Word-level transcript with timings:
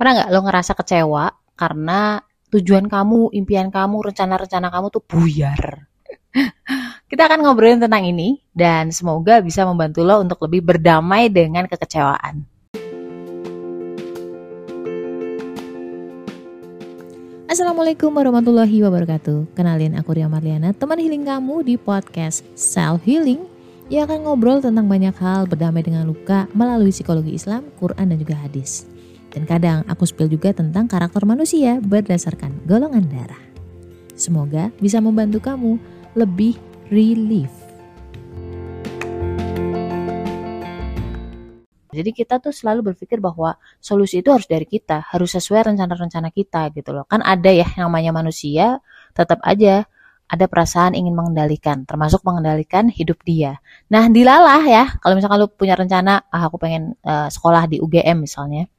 Pernah 0.00 0.16
nggak 0.16 0.32
lo 0.32 0.40
ngerasa 0.48 0.72
kecewa 0.80 1.28
karena 1.60 2.24
tujuan 2.48 2.88
kamu, 2.88 3.36
impian 3.36 3.68
kamu, 3.68 4.08
rencana-rencana 4.08 4.72
kamu 4.72 4.88
tuh 4.88 5.04
buyar? 5.04 5.92
Kita 7.12 7.28
akan 7.28 7.44
ngobrolin 7.44 7.84
tentang 7.84 8.08
ini 8.08 8.40
dan 8.56 8.96
semoga 8.96 9.44
bisa 9.44 9.68
membantu 9.68 10.00
lo 10.00 10.24
untuk 10.24 10.40
lebih 10.48 10.64
berdamai 10.64 11.28
dengan 11.28 11.68
kekecewaan. 11.68 12.48
Assalamualaikum 17.44 18.08
warahmatullahi 18.08 18.80
wabarakatuh. 18.80 19.52
Kenalin 19.52 20.00
aku 20.00 20.16
Ria 20.16 20.32
Marliana, 20.32 20.72
teman 20.72 20.96
healing 20.96 21.28
kamu 21.28 21.60
di 21.60 21.76
podcast 21.76 22.40
Self 22.56 23.04
Healing 23.04 23.44
yang 23.92 24.08
akan 24.08 24.24
ngobrol 24.24 24.64
tentang 24.64 24.88
banyak 24.88 25.12
hal 25.20 25.44
berdamai 25.44 25.84
dengan 25.84 26.08
luka 26.08 26.48
melalui 26.56 26.88
psikologi 26.88 27.36
Islam, 27.36 27.68
Quran 27.76 28.08
dan 28.08 28.16
juga 28.16 28.40
hadis. 28.40 28.88
Dan 29.30 29.46
kadang 29.46 29.86
aku 29.86 30.02
spill 30.06 30.26
juga 30.26 30.50
tentang 30.50 30.90
karakter 30.90 31.22
manusia 31.22 31.78
berdasarkan 31.78 32.66
golongan 32.66 33.06
darah. 33.06 33.42
Semoga 34.18 34.74
bisa 34.82 34.98
membantu 34.98 35.38
kamu 35.38 35.78
lebih 36.18 36.58
relief. 36.90 37.50
Jadi 41.90 42.10
kita 42.14 42.38
tuh 42.38 42.54
selalu 42.54 42.94
berpikir 42.94 43.18
bahwa 43.18 43.58
solusi 43.82 44.22
itu 44.22 44.30
harus 44.30 44.46
dari 44.46 44.62
kita, 44.62 45.10
harus 45.10 45.34
sesuai 45.34 45.74
rencana-rencana 45.74 46.30
kita 46.30 46.70
gitu 46.70 46.94
loh. 46.94 47.02
Kan 47.06 47.18
ada 47.22 47.50
ya 47.50 47.66
yang 47.74 47.90
namanya 47.90 48.14
manusia, 48.14 48.78
tetap 49.10 49.42
aja 49.42 49.90
ada 50.30 50.46
perasaan 50.46 50.94
ingin 50.94 51.10
mengendalikan, 51.10 51.82
termasuk 51.82 52.22
mengendalikan 52.22 52.86
hidup 52.86 53.18
dia. 53.26 53.58
Nah, 53.90 54.06
dilalah 54.06 54.62
ya, 54.62 54.84
kalau 55.02 55.18
misalkan 55.18 55.42
lu 55.42 55.50
punya 55.50 55.74
rencana, 55.74 56.22
ah 56.30 56.46
aku 56.46 56.62
pengen 56.62 56.94
uh, 57.02 57.26
sekolah 57.26 57.66
di 57.66 57.82
UGM 57.82 58.22
misalnya, 58.22 58.70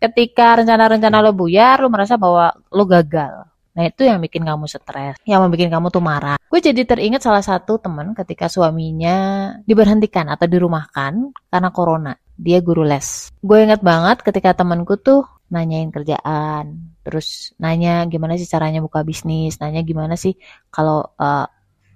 ketika 0.00 0.62
rencana-rencana 0.62 1.24
lo 1.24 1.32
buyar, 1.32 1.80
lo 1.80 1.88
merasa 1.88 2.20
bahwa 2.20 2.52
lo 2.72 2.84
gagal. 2.84 3.46
Nah 3.76 3.84
itu 3.84 4.08
yang 4.08 4.24
bikin 4.24 4.40
kamu 4.40 4.64
stres, 4.64 5.20
yang 5.28 5.44
membuat 5.44 5.68
kamu 5.68 5.92
tuh 5.92 6.00
marah. 6.00 6.40
Gue 6.48 6.64
jadi 6.64 6.88
teringat 6.88 7.20
salah 7.20 7.44
satu 7.44 7.76
teman 7.76 8.16
ketika 8.16 8.48
suaminya 8.48 9.52
diberhentikan 9.68 10.32
atau 10.32 10.48
dirumahkan 10.48 11.36
karena 11.52 11.70
corona. 11.76 12.12
Dia 12.40 12.64
guru 12.64 12.88
les. 12.88 13.28
Gue 13.44 13.68
inget 13.68 13.84
banget 13.84 14.24
ketika 14.24 14.56
temanku 14.56 14.96
tuh 14.96 15.28
nanyain 15.52 15.92
kerjaan, 15.92 16.96
terus 17.04 17.52
nanya 17.60 18.08
gimana 18.08 18.40
sih 18.40 18.48
caranya 18.48 18.80
buka 18.80 19.04
bisnis, 19.04 19.60
nanya 19.60 19.84
gimana 19.84 20.16
sih 20.16 20.40
kalau 20.72 21.04
uh, 21.20 21.46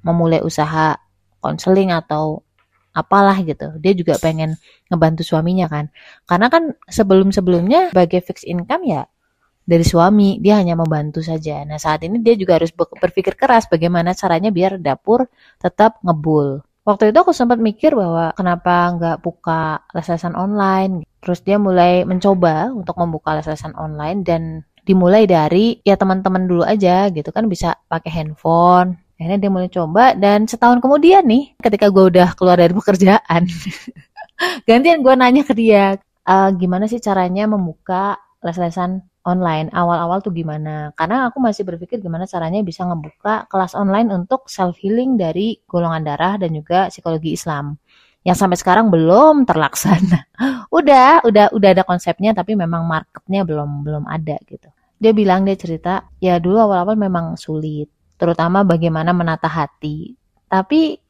memulai 0.04 0.44
usaha 0.44 1.00
konseling 1.40 1.90
atau 1.90 2.44
apalah 2.92 3.38
gitu. 3.42 3.76
Dia 3.78 3.92
juga 3.94 4.18
pengen 4.18 4.58
ngebantu 4.90 5.22
suaminya 5.22 5.66
kan. 5.70 5.88
Karena 6.26 6.46
kan 6.50 6.74
sebelum-sebelumnya 6.90 7.94
sebagai 7.94 8.20
fixed 8.24 8.46
income 8.46 8.84
ya 8.86 9.02
dari 9.64 9.86
suami, 9.86 10.42
dia 10.42 10.58
hanya 10.58 10.74
membantu 10.74 11.22
saja. 11.22 11.62
Nah, 11.62 11.78
saat 11.78 12.02
ini 12.02 12.18
dia 12.18 12.34
juga 12.34 12.58
harus 12.58 12.74
berpikir 12.74 13.38
keras 13.38 13.70
bagaimana 13.70 14.16
caranya 14.18 14.50
biar 14.50 14.82
dapur 14.82 15.30
tetap 15.62 16.02
ngebul. 16.02 16.66
Waktu 16.82 17.14
itu 17.14 17.18
aku 17.22 17.30
sempat 17.30 17.62
mikir 17.62 17.94
bahwa 17.94 18.34
kenapa 18.34 18.90
nggak 18.98 19.16
buka 19.22 19.84
les-lesan 19.94 20.34
online. 20.34 21.06
Terus 21.22 21.44
dia 21.46 21.60
mulai 21.60 22.02
mencoba 22.02 22.72
untuk 22.74 22.98
membuka 22.98 23.36
les-lesan 23.38 23.76
online 23.78 24.26
dan 24.26 24.42
dimulai 24.82 25.28
dari 25.28 25.78
ya 25.86 25.94
teman-teman 25.94 26.48
dulu 26.48 26.64
aja 26.64 27.12
gitu 27.12 27.30
kan 27.30 27.46
bisa 27.46 27.76
pakai 27.86 28.10
handphone 28.10 28.96
akhirnya 29.20 29.36
dia 29.36 29.50
mulai 29.52 29.68
coba 29.68 30.16
dan 30.16 30.48
setahun 30.48 30.80
kemudian 30.80 31.28
nih 31.28 31.52
ketika 31.60 31.92
gue 31.92 32.08
udah 32.08 32.32
keluar 32.32 32.56
dari 32.56 32.72
pekerjaan 32.72 33.44
gantian 34.68 35.04
gue 35.04 35.12
nanya 35.12 35.44
ke 35.44 35.52
dia 35.52 36.00
e, 36.24 36.34
gimana 36.56 36.88
sih 36.88 37.04
caranya 37.04 37.44
membuka 37.44 38.16
les-lesan 38.40 39.04
online? 39.24 39.68
Awal-awal 39.72 40.24
tuh 40.24 40.32
gimana? 40.32 40.92
Karena 40.96 41.28
aku 41.28 41.42
masih 41.42 41.66
berpikir 41.68 42.00
gimana 42.00 42.24
caranya 42.24 42.60
bisa 42.64 42.84
ngebuka 42.88 43.48
kelas 43.50 43.76
online 43.76 44.08
untuk 44.12 44.48
self 44.48 44.80
healing 44.80 45.20
dari 45.20 45.60
golongan 45.68 46.02
darah 46.04 46.34
dan 46.40 46.56
juga 46.56 46.88
psikologi 46.88 47.36
Islam. 47.36 47.76
Yang 48.20 48.36
sampai 48.44 48.58
sekarang 48.60 48.86
belum 48.92 49.48
terlaksana. 49.48 50.28
Udah 50.70 51.24
udah 51.26 51.50
udah 51.50 51.68
ada 51.74 51.82
konsepnya 51.82 52.30
tapi 52.30 52.54
memang 52.54 52.86
marketnya 52.86 53.42
belum 53.42 53.82
belum 53.82 54.04
ada 54.06 54.38
gitu. 54.46 54.70
Dia 55.02 55.10
bilang 55.10 55.42
dia 55.42 55.58
cerita 55.58 56.06
ya 56.22 56.38
dulu 56.38 56.62
awal-awal 56.62 56.94
memang 56.94 57.34
sulit 57.34 57.90
terutama 58.20 58.60
bagaimana 58.60 59.16
menata 59.16 59.48
hati. 59.48 60.12
Tapi 60.44 61.00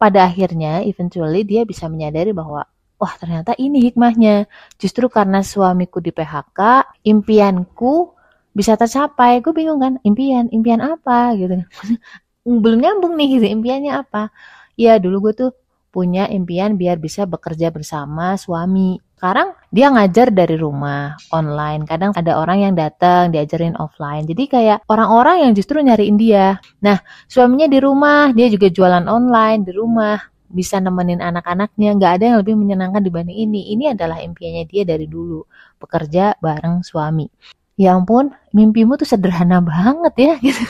pada 0.00 0.24
akhirnya 0.24 0.80
eventually 0.80 1.44
dia 1.44 1.68
bisa 1.68 1.84
menyadari 1.92 2.32
bahwa 2.32 2.64
wah 2.96 3.14
ternyata 3.20 3.52
ini 3.60 3.84
hikmahnya. 3.92 4.48
Justru 4.80 5.12
karena 5.12 5.44
suamiku 5.44 6.00
di 6.00 6.08
PHK, 6.08 6.88
impianku 7.04 8.16
bisa 8.56 8.80
tercapai. 8.80 9.44
Gue 9.44 9.52
bingung 9.52 9.78
kan, 9.84 10.00
impian, 10.02 10.48
impian 10.48 10.80
apa 10.80 11.36
gitu. 11.36 11.60
Belum 12.64 12.80
nyambung 12.80 13.12
nih 13.20 13.38
gitu, 13.38 13.46
impiannya 13.52 13.92
apa. 13.92 14.32
Ya 14.80 14.96
dulu 14.96 15.28
gue 15.28 15.34
tuh 15.36 15.50
punya 15.92 16.24
impian 16.32 16.80
biar 16.80 16.96
bisa 16.96 17.28
bekerja 17.28 17.68
bersama 17.68 18.36
suami 18.40 19.00
sekarang 19.18 19.50
dia 19.74 19.90
ngajar 19.90 20.30
dari 20.30 20.54
rumah 20.54 21.18
online. 21.34 21.82
Kadang 21.90 22.14
ada 22.14 22.38
orang 22.38 22.62
yang 22.62 22.74
datang 22.78 23.34
diajarin 23.34 23.74
offline. 23.74 24.22
Jadi 24.22 24.46
kayak 24.46 24.86
orang-orang 24.86 25.42
yang 25.42 25.52
justru 25.58 25.82
nyariin 25.82 26.14
dia. 26.14 26.62
Nah 26.78 27.02
suaminya 27.26 27.66
di 27.66 27.82
rumah 27.82 28.30
dia 28.30 28.46
juga 28.46 28.70
jualan 28.70 29.10
online 29.10 29.66
di 29.66 29.74
rumah. 29.74 30.22
Bisa 30.46 30.78
nemenin 30.78 31.18
anak-anaknya. 31.18 31.98
Nggak 31.98 32.12
ada 32.14 32.24
yang 32.30 32.38
lebih 32.38 32.54
menyenangkan 32.54 33.02
dibanding 33.02 33.36
ini. 33.42 33.74
Ini 33.74 33.98
adalah 33.98 34.22
impiannya 34.22 34.64
dia 34.70 34.86
dari 34.86 35.10
dulu. 35.10 35.42
Bekerja 35.82 36.38
bareng 36.38 36.86
suami. 36.86 37.26
Ya 37.74 37.98
ampun 37.98 38.30
mimpimu 38.54 38.94
tuh 38.94 39.06
sederhana 39.06 39.58
banget 39.58 40.14
ya 40.14 40.32
gitu. 40.46 40.62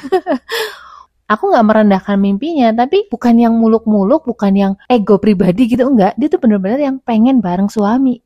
Aku 1.28 1.52
nggak 1.52 1.66
merendahkan 1.68 2.16
mimpinya 2.16 2.72
tapi 2.72 3.04
bukan 3.12 3.36
yang 3.36 3.52
muluk-muluk 3.60 4.24
bukan 4.24 4.52
yang 4.56 4.72
ego 4.88 5.20
pribadi 5.20 5.68
gitu 5.68 5.84
enggak 5.84 6.16
dia 6.16 6.32
tuh 6.32 6.40
bener-bener 6.40 6.80
yang 6.80 6.96
pengen 7.04 7.44
bareng 7.44 7.68
suami 7.68 8.24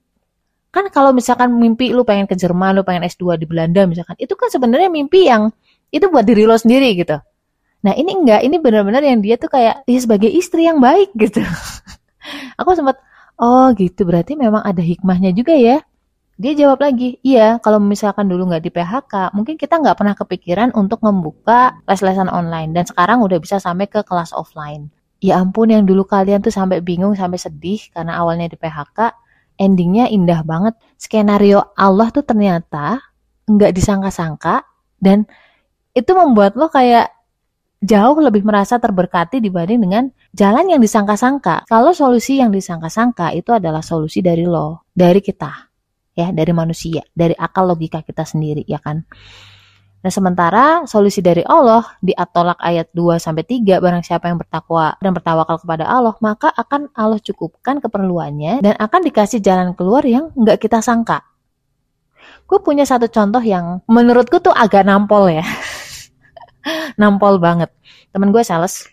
kan 0.72 0.88
kalau 0.88 1.12
misalkan 1.12 1.52
mimpi 1.60 1.92
lu 1.92 2.02
pengen 2.02 2.24
ke 2.24 2.32
Jerman, 2.32 2.80
lu 2.80 2.82
pengen 2.82 3.04
S2 3.04 3.36
di 3.36 3.44
Belanda 3.44 3.84
misalkan, 3.84 4.16
itu 4.16 4.32
kan 4.32 4.48
sebenarnya 4.48 4.88
mimpi 4.88 5.28
yang 5.28 5.52
itu 5.92 6.08
buat 6.08 6.24
diri 6.24 6.48
lo 6.48 6.56
sendiri 6.56 6.96
gitu. 6.96 7.20
Nah 7.84 7.92
ini 7.92 8.16
enggak, 8.16 8.40
ini 8.40 8.56
benar-benar 8.56 9.04
yang 9.04 9.20
dia 9.20 9.36
tuh 9.36 9.52
kayak 9.52 9.84
dia 9.84 9.98
sebagai 10.00 10.32
istri 10.32 10.64
yang 10.64 10.80
baik 10.80 11.12
gitu. 11.22 11.44
Aku 12.56 12.72
sempat, 12.72 12.96
oh 13.36 13.68
gitu 13.76 14.08
berarti 14.08 14.32
memang 14.32 14.64
ada 14.64 14.80
hikmahnya 14.80 15.36
juga 15.36 15.52
ya. 15.52 15.84
Dia 16.40 16.56
jawab 16.56 16.80
lagi, 16.80 17.20
iya 17.20 17.60
kalau 17.60 17.76
misalkan 17.76 18.24
dulu 18.26 18.48
nggak 18.48 18.64
di 18.64 18.72
PHK, 18.72 19.36
mungkin 19.36 19.60
kita 19.60 19.76
nggak 19.76 19.94
pernah 20.00 20.16
kepikiran 20.16 20.72
untuk 20.72 21.04
membuka 21.04 21.76
les-lesan 21.84 22.32
online 22.32 22.72
dan 22.72 22.88
sekarang 22.88 23.20
udah 23.20 23.36
bisa 23.36 23.60
sampai 23.60 23.86
ke 23.86 24.00
kelas 24.00 24.32
offline. 24.32 24.88
Ya 25.22 25.38
ampun 25.38 25.70
yang 25.70 25.84
dulu 25.84 26.02
kalian 26.08 26.42
tuh 26.42 26.50
sampai 26.50 26.80
bingung, 26.82 27.14
sampai 27.14 27.38
sedih 27.38 27.78
karena 27.92 28.18
awalnya 28.18 28.48
di 28.48 28.56
PHK, 28.58 29.21
endingnya 29.56 30.08
indah 30.08 30.44
banget. 30.44 30.74
Skenario 30.96 31.74
Allah 31.76 32.08
tuh 32.14 32.24
ternyata 32.24 33.00
nggak 33.48 33.72
disangka-sangka 33.74 34.64
dan 35.02 35.26
itu 35.92 36.10
membuat 36.14 36.56
lo 36.56 36.70
kayak 36.72 37.10
jauh 37.82 38.14
lebih 38.22 38.46
merasa 38.46 38.78
terberkati 38.78 39.42
dibanding 39.42 39.82
dengan 39.82 40.04
jalan 40.30 40.70
yang 40.70 40.80
disangka-sangka. 40.80 41.66
Kalau 41.66 41.90
solusi 41.90 42.38
yang 42.38 42.54
disangka-sangka 42.54 43.34
itu 43.34 43.50
adalah 43.50 43.82
solusi 43.82 44.22
dari 44.22 44.46
lo, 44.46 44.86
dari 44.94 45.18
kita, 45.18 45.50
ya, 46.14 46.30
dari 46.30 46.54
manusia, 46.54 47.02
dari 47.10 47.34
akal 47.34 47.74
logika 47.74 48.06
kita 48.06 48.22
sendiri, 48.22 48.62
ya 48.64 48.78
kan? 48.78 49.02
Nah, 50.02 50.10
sementara 50.10 50.82
solusi 50.90 51.22
dari 51.22 51.46
Allah 51.46 51.94
di 52.02 52.10
At-Tolak 52.10 52.58
ayat 52.58 52.90
2 52.90 53.22
sampai 53.22 53.46
3 53.46 53.78
barang 53.78 54.02
siapa 54.02 54.26
yang 54.26 54.34
bertakwa 54.34 54.98
dan 54.98 55.14
bertawakal 55.14 55.62
kepada 55.62 55.86
Allah, 55.86 56.18
maka 56.18 56.50
akan 56.50 56.90
Allah 56.98 57.22
cukupkan 57.22 57.78
keperluannya 57.78 58.66
dan 58.66 58.74
akan 58.82 59.00
dikasih 59.06 59.38
jalan 59.38 59.78
keluar 59.78 60.02
yang 60.02 60.34
nggak 60.34 60.58
kita 60.58 60.82
sangka. 60.82 61.22
Gue 62.50 62.58
punya 62.58 62.82
satu 62.82 63.06
contoh 63.06 63.38
yang 63.46 63.78
menurutku 63.86 64.42
tuh 64.42 64.50
agak 64.50 64.82
nampol 64.82 65.30
ya. 65.30 65.46
nampol 67.00 67.38
banget. 67.38 67.70
Temen 68.10 68.34
gue 68.34 68.42
sales, 68.42 68.90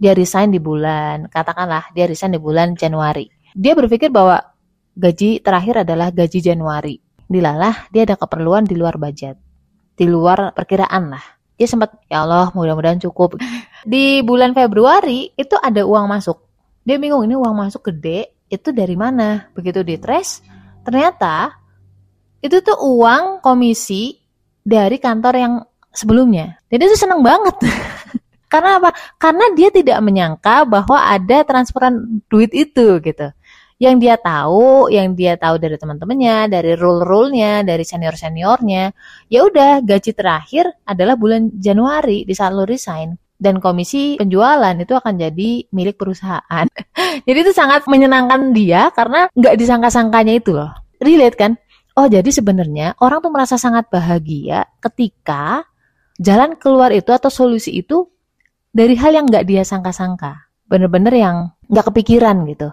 dia 0.00 0.16
resign 0.16 0.48
di 0.48 0.56
bulan, 0.64 1.28
katakanlah 1.28 1.92
dia 1.92 2.08
resign 2.08 2.32
di 2.32 2.40
bulan 2.40 2.72
Januari. 2.72 3.28
Dia 3.52 3.76
berpikir 3.76 4.08
bahwa 4.08 4.40
gaji 4.96 5.44
terakhir 5.44 5.84
adalah 5.84 6.08
gaji 6.08 6.40
Januari. 6.40 6.96
Dilalah 7.28 7.92
dia 7.92 8.08
ada 8.08 8.16
keperluan 8.16 8.64
di 8.64 8.80
luar 8.80 8.96
budget 8.96 9.45
di 9.96 10.04
luar 10.06 10.52
perkiraan 10.52 11.10
lah. 11.10 11.24
Dia 11.56 11.64
sempat, 11.64 11.96
ya 12.12 12.22
Allah 12.22 12.52
mudah-mudahan 12.52 13.00
cukup. 13.00 13.40
Di 13.88 14.20
bulan 14.20 14.52
Februari 14.52 15.32
itu 15.32 15.56
ada 15.56 15.88
uang 15.88 16.04
masuk. 16.04 16.44
Dia 16.84 17.00
bingung 17.00 17.24
ini 17.24 17.32
uang 17.32 17.56
masuk 17.56 17.88
gede, 17.88 18.36
itu 18.46 18.70
dari 18.70 18.94
mana? 18.94 19.50
Begitu 19.56 19.82
di 19.82 19.98
trace, 19.98 20.42
ternyata 20.86 21.50
itu 22.38 22.62
tuh 22.62 22.78
uang 22.78 23.42
komisi 23.42 24.14
dari 24.62 25.02
kantor 25.02 25.34
yang 25.34 25.54
sebelumnya. 25.90 26.62
Jadi 26.70 26.82
itu 26.86 26.96
seneng 26.98 27.26
banget. 27.26 27.56
Karena 28.52 28.78
apa? 28.78 28.94
Karena 29.18 29.50
dia 29.58 29.74
tidak 29.74 29.98
menyangka 29.98 30.62
bahwa 30.62 31.02
ada 31.02 31.42
transferan 31.42 32.22
duit 32.30 32.54
itu 32.54 33.02
gitu. 33.02 33.34
Yang 33.76 34.00
dia 34.00 34.16
tahu, 34.16 34.88
yang 34.88 35.12
dia 35.12 35.36
tahu 35.36 35.60
dari 35.60 35.76
teman-temannya, 35.76 36.48
dari 36.48 36.72
rule-rule-nya, 36.72 37.60
dari 37.60 37.84
senior-seniornya, 37.84 38.84
ya 39.28 39.40
udah 39.44 39.84
gaji 39.84 40.16
terakhir 40.16 40.64
adalah 40.88 41.14
bulan 41.20 41.52
Januari 41.60 42.24
di 42.24 42.32
saat 42.32 42.56
lo 42.56 42.64
resign 42.64 43.12
dan 43.36 43.60
komisi 43.60 44.16
penjualan 44.16 44.72
itu 44.80 44.96
akan 44.96 45.14
jadi 45.20 45.68
milik 45.68 46.00
perusahaan. 46.00 46.66
jadi 47.28 47.38
itu 47.38 47.52
sangat 47.52 47.84
menyenangkan 47.84 48.56
dia 48.56 48.88
karena 48.96 49.28
nggak 49.36 49.54
disangka-sangkanya 49.60 50.40
itu 50.40 50.56
loh. 50.56 50.72
Relate 50.96 51.36
kan? 51.36 51.52
Oh 51.96 52.08
jadi 52.08 52.28
sebenarnya 52.28 52.96
orang 53.00 53.24
tuh 53.24 53.32
merasa 53.32 53.56
sangat 53.60 53.88
bahagia 53.92 54.68
ketika 54.80 55.64
jalan 56.16 56.56
keluar 56.56 56.92
itu 56.92 57.12
atau 57.12 57.28
solusi 57.28 57.76
itu 57.76 58.08
dari 58.72 58.96
hal 58.96 59.12
yang 59.16 59.28
nggak 59.28 59.44
dia 59.44 59.64
sangka-sangka. 59.64 60.48
Bener-bener 60.64 61.12
yang 61.12 61.36
nggak 61.68 61.92
kepikiran 61.92 62.40
gitu. 62.48 62.72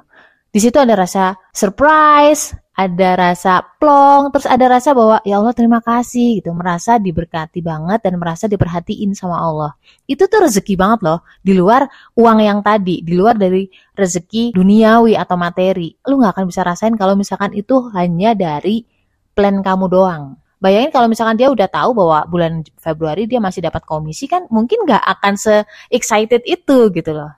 Di 0.54 0.62
situ 0.62 0.78
ada 0.78 0.94
rasa 0.94 1.34
surprise, 1.50 2.54
ada 2.78 3.18
rasa 3.18 3.66
plong, 3.82 4.30
terus 4.30 4.46
ada 4.46 4.70
rasa 4.70 4.94
bahwa 4.94 5.18
ya 5.26 5.42
Allah 5.42 5.50
terima 5.58 5.82
kasih 5.82 6.46
gitu, 6.46 6.54
merasa 6.54 7.02
diberkati 7.02 7.66
banget 7.66 8.06
dan 8.06 8.22
merasa 8.22 8.46
diperhatiin 8.46 9.18
sama 9.18 9.42
Allah. 9.42 9.74
Itu 10.06 10.30
tuh 10.30 10.46
rezeki 10.46 10.78
banget 10.78 11.10
loh, 11.10 11.26
di 11.42 11.58
luar 11.58 11.90
uang 12.14 12.38
yang 12.38 12.62
tadi, 12.62 13.02
di 13.02 13.18
luar 13.18 13.34
dari 13.34 13.66
rezeki 13.98 14.54
duniawi 14.54 15.18
atau 15.18 15.42
materi. 15.42 15.90
Lu 16.06 16.22
nggak 16.22 16.38
akan 16.38 16.46
bisa 16.46 16.62
rasain 16.62 16.94
kalau 17.02 17.18
misalkan 17.18 17.50
itu 17.58 17.90
hanya 17.98 18.38
dari 18.38 18.86
plan 19.34 19.58
kamu 19.66 19.90
doang. 19.90 20.38
Bayangin 20.62 20.94
kalau 20.94 21.10
misalkan 21.10 21.34
dia 21.34 21.50
udah 21.50 21.66
tahu 21.66 21.98
bahwa 21.98 22.30
bulan 22.30 22.62
Februari 22.78 23.26
dia 23.26 23.42
masih 23.42 23.66
dapat 23.66 23.84
komisi 23.90 24.30
kan 24.30 24.46
mungkin 24.54 24.86
nggak 24.86 25.02
akan 25.02 25.34
se 25.34 25.66
excited 25.90 26.46
itu 26.46 26.94
gitu 26.94 27.10
loh. 27.10 27.34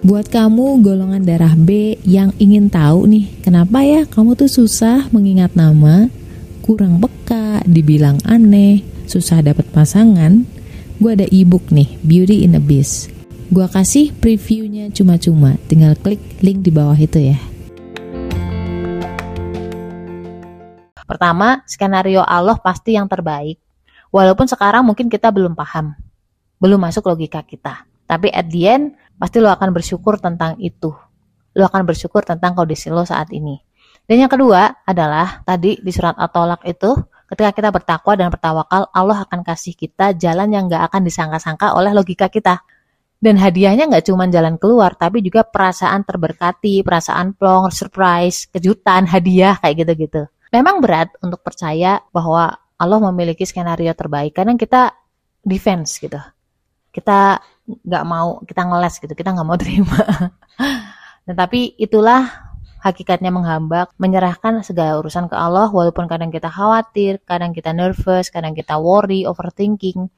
Buat 0.00 0.32
kamu 0.32 0.80
golongan 0.80 1.28
darah 1.28 1.52
B 1.52 2.00
yang 2.08 2.32
ingin 2.40 2.72
tahu 2.72 3.04
nih, 3.04 3.44
kenapa 3.44 3.84
ya 3.84 4.08
kamu 4.08 4.32
tuh 4.32 4.48
susah 4.48 5.12
mengingat 5.12 5.52
nama, 5.52 6.08
kurang 6.64 7.04
peka, 7.04 7.60
dibilang 7.68 8.16
aneh, 8.24 8.80
susah 9.04 9.44
dapat 9.44 9.68
pasangan? 9.68 10.48
Gue 10.96 11.12
ada 11.12 11.28
ebook 11.28 11.68
nih, 11.68 12.00
Beauty 12.00 12.48
in 12.48 12.56
a 12.56 12.62
Beast. 12.64 13.12
Gue 13.52 13.68
kasih 13.68 14.16
previewnya 14.16 14.88
cuma-cuma, 14.88 15.60
tinggal 15.68 15.92
klik 16.00 16.40
link 16.40 16.64
di 16.64 16.72
bawah 16.72 16.96
itu 16.96 17.20
ya. 17.20 17.38
Pertama, 21.04 21.60
skenario 21.68 22.24
Allah 22.24 22.56
pasti 22.56 22.96
yang 22.96 23.04
terbaik. 23.04 23.60
Walaupun 24.08 24.48
sekarang 24.48 24.80
mungkin 24.80 25.12
kita 25.12 25.28
belum 25.28 25.52
paham, 25.52 25.92
belum 26.56 26.88
masuk 26.88 27.04
logika 27.04 27.44
kita. 27.44 27.89
Tapi 28.10 28.26
at 28.34 28.50
the 28.50 28.66
end, 28.66 28.98
pasti 29.14 29.38
lo 29.38 29.54
akan 29.54 29.70
bersyukur 29.70 30.18
tentang 30.18 30.58
itu. 30.58 30.90
Lo 31.54 31.62
akan 31.70 31.86
bersyukur 31.86 32.26
tentang 32.26 32.58
kondisi 32.58 32.90
lo 32.90 33.06
saat 33.06 33.30
ini. 33.30 33.54
Dan 34.10 34.26
yang 34.26 34.30
kedua 34.32 34.82
adalah 34.82 35.46
tadi 35.46 35.78
di 35.78 35.94
surat 35.94 36.18
At-Tolak 36.18 36.66
itu 36.66 36.90
ketika 37.30 37.54
kita 37.54 37.70
bertakwa 37.70 38.18
dan 38.18 38.34
bertawakal, 38.34 38.90
Allah 38.90 39.22
akan 39.22 39.46
kasih 39.46 39.78
kita 39.78 40.18
jalan 40.18 40.50
yang 40.50 40.66
gak 40.66 40.90
akan 40.90 41.06
disangka-sangka 41.06 41.78
oleh 41.78 41.94
logika 41.94 42.26
kita. 42.26 42.58
Dan 43.20 43.36
hadiahnya 43.36 43.84
nggak 43.84 44.08
cuma 44.08 44.24
jalan 44.32 44.56
keluar, 44.56 44.96
tapi 44.96 45.20
juga 45.20 45.44
perasaan 45.44 46.08
terberkati, 46.08 46.80
perasaan 46.80 47.36
plong, 47.36 47.68
surprise, 47.68 48.48
kejutan, 48.48 49.04
hadiah, 49.04 49.60
kayak 49.60 49.84
gitu-gitu. 49.84 50.24
Memang 50.50 50.80
berat 50.80 51.12
untuk 51.20 51.44
percaya 51.44 52.00
bahwa 52.16 52.56
Allah 52.80 52.98
memiliki 53.12 53.44
skenario 53.44 53.92
terbaik. 53.92 54.32
Kadang 54.32 54.56
kita 54.56 54.96
defense 55.44 56.00
gitu. 56.00 56.16
Kita 56.88 57.36
nggak 57.84 58.04
mau 58.08 58.42
kita 58.42 58.62
ngeles 58.66 58.94
gitu 58.98 59.12
kita 59.14 59.30
nggak 59.36 59.46
mau 59.46 59.58
terima 59.62 59.98
nah, 61.28 61.46
itulah 61.78 62.50
hakikatnya 62.80 63.28
menghambak, 63.28 63.92
menyerahkan 64.00 64.64
segala 64.64 64.98
urusan 65.04 65.28
ke 65.28 65.36
Allah 65.36 65.68
walaupun 65.68 66.08
kadang 66.08 66.32
kita 66.32 66.48
khawatir, 66.48 67.20
kadang 67.28 67.52
kita 67.52 67.76
nervous, 67.76 68.32
kadang 68.32 68.56
kita 68.56 68.80
worry, 68.80 69.28
overthinking. 69.28 70.08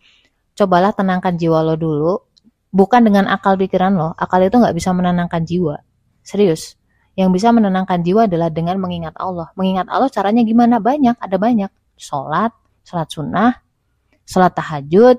Cobalah 0.55 0.95
tenangkan 0.95 1.35
jiwa 1.35 1.59
lo 1.67 1.75
dulu, 1.75 2.23
bukan 2.71 3.03
dengan 3.03 3.27
akal 3.27 3.59
pikiran 3.59 3.99
lo. 3.99 4.15
Akal 4.15 4.47
itu 4.47 4.57
nggak 4.63 4.75
bisa 4.79 4.95
menenangkan 4.95 5.43
jiwa. 5.43 5.83
Serius. 6.23 6.79
Yang 7.19 7.43
bisa 7.43 7.49
menenangkan 7.53 8.01
jiwa 8.01 8.31
adalah 8.31 8.49
dengan 8.49 8.79
mengingat 8.79 9.19
Allah. 9.19 9.51
Mengingat 9.59 9.91
Allah 9.91 10.09
caranya 10.09 10.47
gimana? 10.47 10.79
Banyak, 10.79 11.19
ada 11.19 11.37
banyak. 11.37 11.69
Sholat, 11.99 12.55
sholat 12.87 13.09
sunnah, 13.11 13.53
sholat 14.25 14.55
tahajud, 14.55 15.19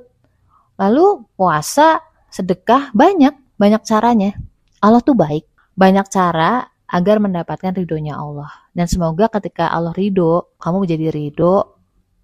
lalu 0.80 1.06
puasa, 1.38 2.02
sedekah 2.34 2.90
banyak, 2.98 3.38
banyak 3.62 3.82
caranya. 3.86 4.34
Allah 4.82 5.06
tuh 5.06 5.14
baik, 5.14 5.46
banyak 5.78 6.10
cara 6.10 6.66
agar 6.90 7.22
mendapatkan 7.22 7.78
ridhonya 7.78 8.18
Allah. 8.18 8.50
Dan 8.74 8.90
semoga 8.90 9.30
ketika 9.30 9.70
Allah 9.70 9.94
ridho, 9.94 10.50
kamu 10.58 10.90
menjadi 10.90 11.14
ridho 11.14 11.78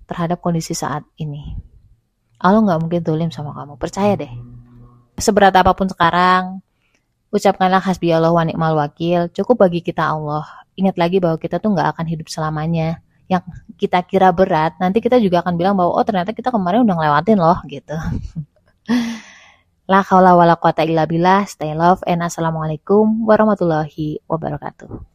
terhadap 0.09 0.41
kondisi 0.41 0.73
saat 0.73 1.05
ini. 1.21 1.53
Allah 2.41 2.65
nggak 2.65 2.79
mungkin 2.81 3.01
tulim 3.05 3.29
sama 3.29 3.53
kamu, 3.53 3.77
percaya 3.77 4.17
deh. 4.17 4.33
Seberat 5.21 5.53
apa 5.53 5.77
pun 5.77 5.85
sekarang, 5.85 6.65
ucapkanlah 7.29 7.83
hasbi 7.83 8.09
Allah 8.09 8.33
wa 8.33 8.41
ni'mal 8.41 8.73
wakil, 8.73 9.29
cukup 9.29 9.69
bagi 9.69 9.85
kita 9.85 10.09
Allah. 10.09 10.41
Ingat 10.73 10.97
lagi 10.97 11.21
bahwa 11.21 11.37
kita 11.37 11.61
tuh 11.61 11.69
nggak 11.77 11.93
akan 11.93 12.05
hidup 12.09 12.27
selamanya. 12.33 12.97
Yang 13.29 13.45
kita 13.77 14.01
kira 14.09 14.33
berat, 14.33 14.73
nanti 14.81 15.05
kita 15.05 15.21
juga 15.21 15.45
akan 15.45 15.53
bilang 15.53 15.77
bahwa 15.77 15.93
oh 15.93 16.01
ternyata 16.01 16.33
kita 16.33 16.49
kemarin 16.49 16.81
udah 16.81 16.95
ngelewatin 16.97 17.37
loh 17.37 17.61
gitu. 17.69 17.93
La 19.89 20.05
haula 20.05 20.37
wala 20.37 20.53
quwata 20.61 20.85
illa 20.85 21.09
billah. 21.09 21.49
Stay 21.49 21.73
love 21.73 22.05
and 22.05 22.21
assalamualaikum 22.21 23.25
warahmatullahi 23.25 24.21
wabarakatuh. 24.29 25.09